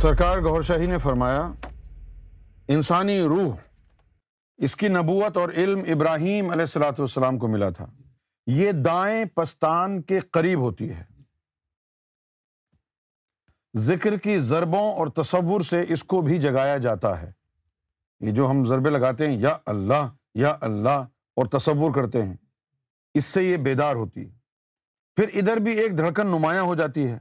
[0.00, 1.40] سرکار گور شاہی نے فرمایا
[2.74, 3.56] انسانی روح
[4.66, 7.86] اس کی نبوت اور علم ابراہیم علیہ السلاۃ والسلام کو ملا تھا
[8.58, 11.02] یہ دائیں پستان کے قریب ہوتی ہے
[13.88, 17.30] ذکر کی ضربوں اور تصور سے اس کو بھی جگایا جاتا ہے
[18.26, 20.08] یہ جو ہم ضربے لگاتے ہیں یا اللہ
[20.44, 21.04] یا اللہ
[21.40, 22.36] اور تصور کرتے ہیں
[23.18, 24.30] اس سے یہ بیدار ہوتی ہے
[25.16, 27.18] پھر ادھر بھی ایک دھڑکن نمایاں ہو جاتی ہے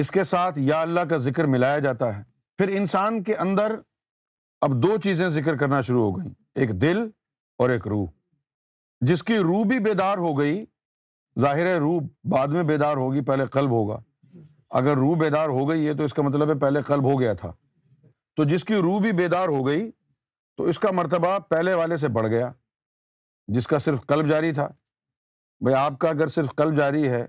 [0.00, 2.22] اس کے ساتھ یا اللہ کا ذکر ملایا جاتا ہے
[2.58, 3.72] پھر انسان کے اندر
[4.62, 6.98] اب دو چیزیں ذکر کرنا شروع ہو گئیں ایک دل
[7.58, 8.06] اور ایک روح
[9.10, 10.64] جس کی روح بھی بیدار ہو گئی
[11.40, 12.00] ظاہر ہے روح
[12.32, 13.98] بعد میں بیدار ہوگی پہلے قلب ہوگا
[14.80, 17.32] اگر روح بیدار ہو گئی ہے تو اس کا مطلب ہے پہلے قلب ہو گیا
[17.40, 17.52] تھا
[18.36, 19.90] تو جس کی روح بھی بیدار ہو گئی
[20.56, 22.50] تو اس کا مرتبہ پہلے والے سے بڑھ گیا
[23.54, 24.66] جس کا صرف قلب جاری تھا
[25.64, 27.24] بھائی آپ کا اگر صرف قلب جاری ہے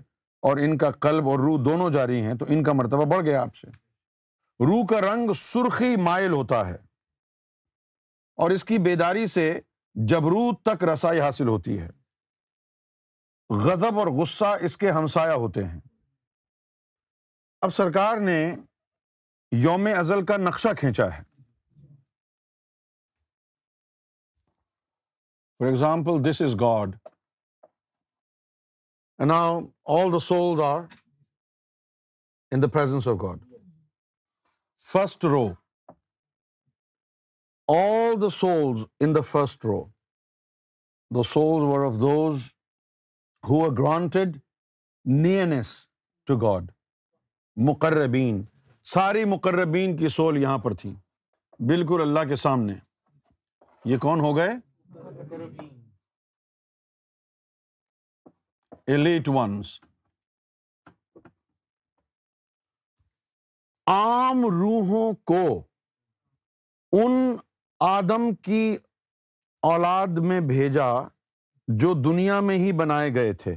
[0.48, 3.40] اور ان کا قلب اور روح دونوں جاری ہیں تو ان کا مرتبہ بڑھ گیا
[3.42, 3.66] آپ سے
[4.66, 6.76] روح کا رنگ سرخی مائل ہوتا ہے
[8.44, 9.46] اور اس کی بیداری سے
[10.12, 11.88] جبرو تک رسائی حاصل ہوتی ہے
[13.64, 15.80] غضب اور غصہ اس کے ہمسایا ہوتے ہیں
[17.66, 18.38] اب سرکار نے
[19.64, 21.22] یوم ازل کا نقشہ کھینچا ہے
[25.58, 26.96] for example this is God
[29.24, 29.58] now
[29.98, 30.80] all the souls are
[32.52, 33.40] in the presence of God
[34.92, 35.46] first row
[37.74, 39.80] all the souls souls in the the first row
[41.68, 42.40] were of those
[43.48, 44.36] who are granted
[45.22, 45.70] nearness
[46.26, 46.70] to God
[47.70, 48.42] مقربین
[48.92, 50.94] ساری مقربین کی civil یہاں پر تھی
[51.72, 52.74] بالکل اللہ کے سامنے
[53.92, 54.54] یہ کون ہو گئے
[58.86, 59.78] ایلیٹ ونس
[63.90, 65.42] عام روحوں کو
[67.02, 67.12] ان
[67.88, 68.76] آدم کی
[69.72, 70.86] اولاد میں بھیجا
[71.80, 73.54] جو دنیا میں ہی بنائے گئے تھے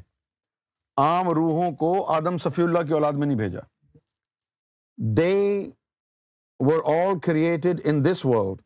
[1.02, 3.60] عام روحوں کو آدم صفی اللہ کی اولاد میں نہیں بھیجا
[5.18, 5.70] they
[6.68, 8.62] were all created in this world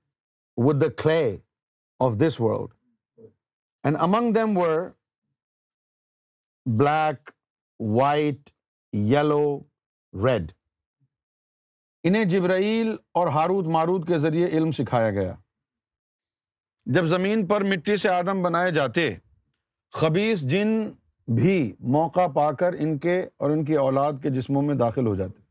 [0.68, 1.36] with the clay
[2.06, 2.74] of this world
[3.84, 4.78] and among them were
[6.66, 7.30] black
[7.96, 8.50] white
[9.14, 9.60] yellow
[10.26, 10.52] red
[12.08, 15.34] انہیں جبرائیل اور ہارود مارود کے ذریعے علم سکھایا گیا
[16.96, 19.10] جب زمین پر مٹی سے آدم بنائے جاتے
[20.00, 20.74] خبیص جن
[21.36, 25.16] بھی موقع پا کر ان کے اور ان کی اولاد کے جسموں میں داخل ہو
[25.16, 25.42] جاتے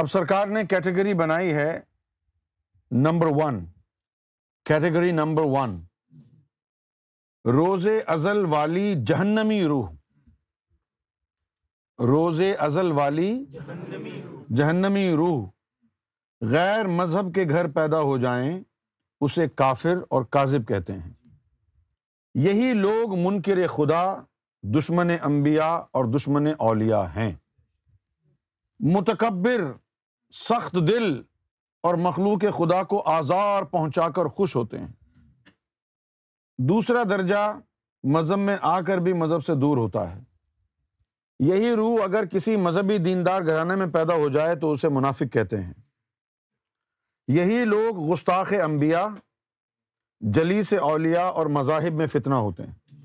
[0.00, 1.78] اب سرکار نے کیٹیگری بنائی ہے
[3.06, 3.64] number one
[4.68, 5.78] category number one
[7.54, 9.88] روز ازل والی جہنمی روح
[12.08, 13.28] روز ازل والی
[14.58, 15.44] جہنمی روح
[16.52, 18.58] غیر مذہب کے گھر پیدا ہو جائیں
[19.26, 21.12] اسے کافر اور کاذب کہتے ہیں
[22.48, 24.02] یہی لوگ منکر خدا
[24.78, 27.32] دشمن انبیاء اور دشمن اولیاء ہیں
[28.94, 29.70] متکبر
[30.48, 31.20] سخت دل
[31.86, 34.92] اور مخلوق خدا کو آزار پہنچا کر خوش ہوتے ہیں
[36.68, 37.50] دوسرا درجہ
[38.12, 40.20] مذہب میں آ کر بھی مذہب سے دور ہوتا ہے
[41.48, 45.60] یہی روح اگر کسی مذہبی دیندار گھرانے میں پیدا ہو جائے تو اسے منافق کہتے
[45.62, 45.72] ہیں
[47.36, 49.06] یہی لوگ گستاخ انبیاء
[50.34, 53.04] جلی سے اولیا اور مذاہب میں فتنا ہوتے ہیں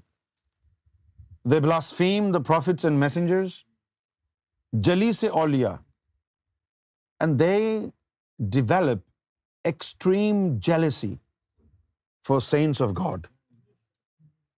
[1.51, 3.51] the blaspheme prophets and messengers
[4.85, 5.75] جلی سے اولیا
[7.19, 7.57] and they
[8.53, 8.99] develop
[9.67, 11.13] extreme jealousy
[12.27, 13.27] for saints of God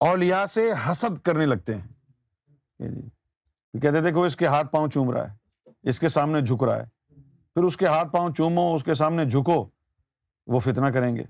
[0.05, 4.87] اولیاء سے حسد کرنے لگتے ہیں جی۔ کہتے تھے کہ وہ اس کے ہاتھ پاؤں
[4.93, 6.85] چوم رہا ہے اس کے سامنے جھک رہا ہے
[7.55, 9.55] پھر اس کے ہاتھ پاؤں چومو اس کے سامنے جھکو
[10.53, 11.23] وہ فتنہ کریں گے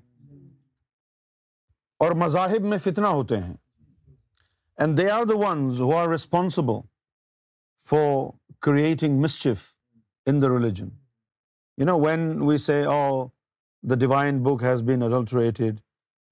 [2.06, 3.54] اور مذاہب میں فتنہ ہوتے ہیں
[4.86, 6.82] and they are the ones who are responsible
[7.90, 8.10] for
[8.72, 9.70] creating mischief
[10.34, 10.90] in the religion
[11.78, 13.26] you know when we say oh
[13.90, 15.80] the divine book has been adulterated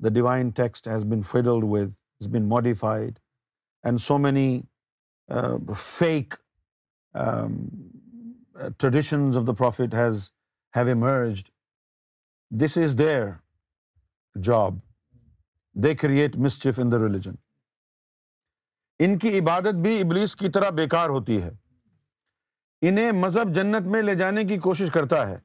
[0.04, 3.20] the divine text has been fiddled with is been modified
[3.84, 4.62] and so many
[5.78, 6.34] fake
[8.80, 9.70] traditions of the
[10.02, 10.30] has
[10.76, 11.50] have emerged
[12.64, 13.26] this is their
[14.44, 14.78] job
[15.84, 17.36] they create mischief in the religion
[19.04, 21.52] ان کی عبادت بھی ابلیس کی طرح بیکار ہوتی ہے
[22.88, 25.38] انہیں مذہب جنت میں لے جانے کی کوشش کرتا ہے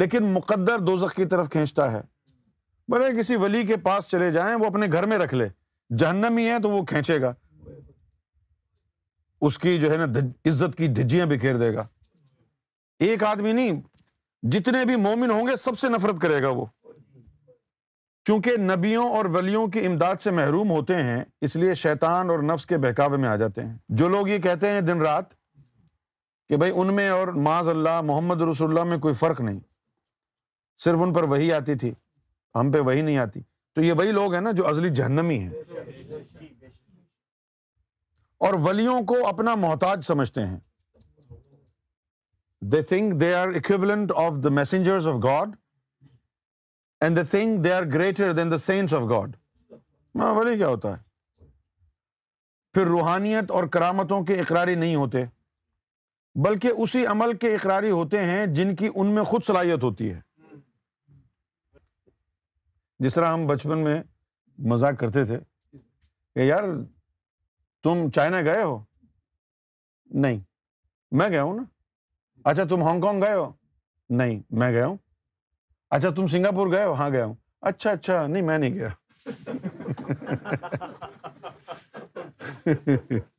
[0.00, 2.00] لیکن مقدر دوزخ کی طرف کھینچتا ہے
[2.92, 5.48] بڑے کسی ولی کے پاس چلے جائیں وہ اپنے گھر میں رکھ لے
[5.98, 7.32] جہنمی ہے تو وہ کھینچے گا
[9.46, 10.04] اس کی جو ہے نا
[10.48, 11.86] عزت کی دھجیاں بکھیر دے گا
[13.06, 13.80] ایک آدمی نہیں
[14.52, 16.64] جتنے بھی مومن ہوں گے سب سے نفرت کرے گا وہ
[18.26, 22.66] چونکہ نبیوں اور ولیوں کی امداد سے محروم ہوتے ہیں اس لیے شیطان اور نفس
[22.66, 25.34] کے بہکاوے میں آ جاتے ہیں جو لوگ یہ کہتے ہیں دن رات
[26.48, 29.58] کہ بھائی ان میں اور معاذ اللہ محمد رسول اللہ میں کوئی فرق نہیں
[30.84, 31.92] صرف ان پر وہی آتی تھی
[32.54, 33.40] ہم پہ وہی نہیں آتی
[33.74, 35.74] تو یہ وہی لوگ ہیں نا جو ازلی جہنمی ہیں
[38.44, 40.58] اور ولیوں کو اپنا محتاج سمجھتے ہیں
[42.72, 44.98] they think they are the messenger
[47.12, 49.36] then the saints of God
[50.36, 51.02] ولی کیا ہوتا ہے
[52.74, 55.24] پھر روحانیت اور کرامتوں کے اقراری نہیں ہوتے
[56.44, 60.20] بلکہ اسی عمل کے اقراری ہوتے ہیں جن کی ان میں خود صلاحیت ہوتی ہے
[63.04, 64.02] جس طرح ہم بچپن میں
[64.72, 65.38] مذاق کرتے تھے
[66.34, 66.64] کہ یار
[67.86, 68.72] تم چائنا گئے ہو
[70.22, 70.38] نہیں
[71.18, 71.62] میں گیا ہوں نا
[72.50, 73.46] اچھا تم ہانگ کانگ گئے ہو
[74.20, 74.96] نہیں میں گیا ہوں
[75.96, 77.34] اچھا تم سنگاپور گئے ہو ہاں گیا ہوں
[77.70, 78.92] اچھا اچھا نہیں میں نہیں گیا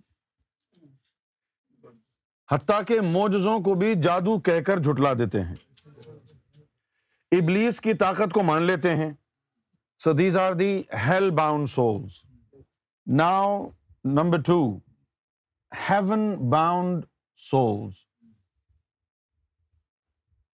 [2.51, 5.55] حتیٰ کے موجزوں کو بھی جادو کہہ کر جھٹلا دیتے ہیں
[7.41, 9.11] ابلیس کی طاقت کو مان لیتے ہیں
[10.03, 10.71] so these are the
[11.07, 12.11] hell bound souls
[13.23, 13.47] now
[14.15, 14.57] number two
[15.89, 16.19] heaven
[16.51, 17.05] bound
[17.49, 17.93] souls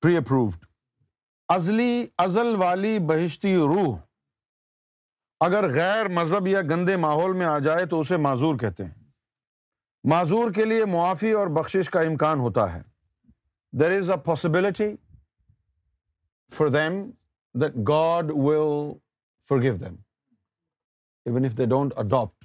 [0.01, 0.65] pre approved
[1.55, 3.95] ازلی ازل والی بہشتی روح
[5.47, 9.01] اگر غیر مذہب یا گندے ماحول میں آ جائے تو اسے معذور کہتے ہیں
[10.11, 12.81] معذور کے لیے معافی اور بخشش کا امکان ہوتا ہے
[13.79, 14.93] there is a possibility
[16.55, 17.01] for them
[17.59, 18.31] for God
[19.79, 19.95] them
[21.25, 22.41] even if they don't adapt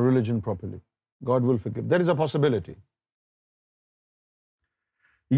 [0.00, 0.78] religion properly
[1.26, 2.72] God will فکر دیر از اے پاسبلٹی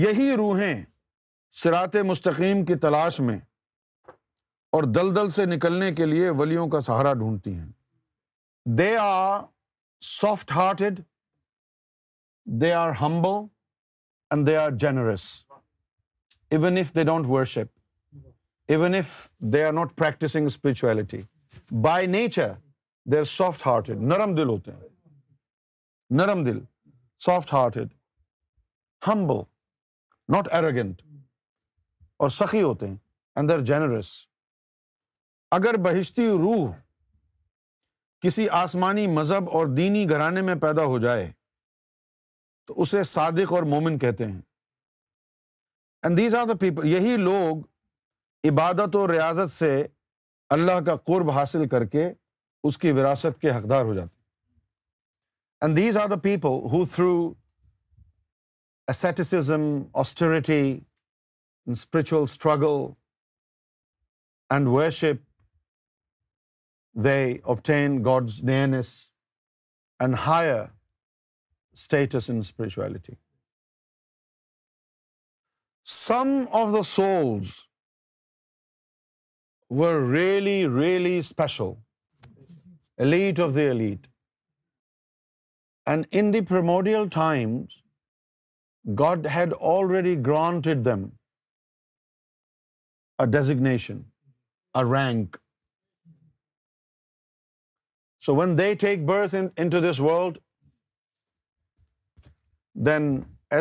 [0.04, 0.80] یہی روحیں
[1.62, 3.38] سرات مستقیم کی تلاش میں
[4.76, 7.66] اور دل دل سے نکلنے کے لیے ولیوں کا سہارا ڈھونڈتی ہیں
[8.78, 9.40] they are
[10.04, 11.00] soft hearted
[12.60, 13.36] they are humble
[14.30, 15.22] and they are generous
[16.56, 18.24] even if they don't worship
[18.76, 19.10] even if
[19.52, 21.20] they are not practising spirituality
[21.82, 22.52] by nature
[23.12, 24.88] they're soft hearted نرم دل ہوتے ہیں
[26.20, 26.58] نرم دل
[27.24, 27.92] سافٹ ہارٹیڈ
[29.06, 29.18] ہم
[30.34, 31.02] ناٹ ایروگینٹ
[32.22, 34.10] اور سخی ہوتے ہیں اینڈ اندر جینرس
[35.58, 36.66] اگر بہشتی روح
[38.22, 41.30] کسی آسمانی مذہب اور دینی گھرانے میں پیدا ہو جائے
[42.66, 44.40] تو اسے صادق اور مومن کہتے ہیں
[46.02, 47.62] and these are the people یہی لوگ
[48.50, 49.74] عبادت و ریاضت سے
[50.56, 52.12] اللہ کا قرب حاصل کر کے
[52.64, 54.14] اس کی وراثت کے حقدار ہو جاتے
[55.64, 57.12] and these are the people who through
[58.92, 59.62] esteem
[60.00, 60.60] austerity
[61.72, 62.84] spiritual struggle
[64.54, 65.24] and worship
[67.04, 67.16] they
[67.52, 68.94] obtain God's nearness
[70.00, 70.60] and higher
[71.72, 73.12] status in spirituality
[75.98, 77.50] some of the souls
[80.12, 81.72] really really special
[83.04, 84.06] elite of the elite.
[85.94, 87.82] And in the primordial times,
[89.02, 91.04] God had already granted them
[93.18, 94.04] a designation,
[94.74, 95.38] a rank.
[98.20, 100.40] So when they take birth into this world,
[102.88, 103.10] then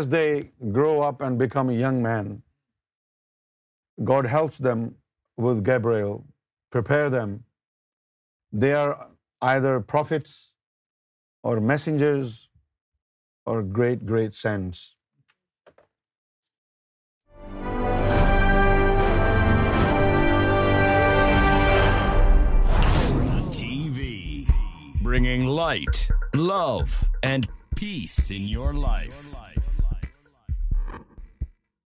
[0.02, 2.42] as they grow up and become a young man,
[4.04, 4.88] God helps them
[5.38, 6.26] with Gabriel,
[6.74, 7.44] prepare them.
[8.52, 8.96] They are
[9.46, 10.34] prophets
[11.48, 12.34] اور messengers
[13.52, 14.78] اور great great saints
[25.04, 26.64] bringing light love
[27.24, 27.46] and
[27.80, 29.55] peace in your life